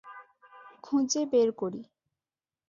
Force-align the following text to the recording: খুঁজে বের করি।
খুঁজে 0.83 1.21
বের 1.25 1.49
করি। 1.51 1.81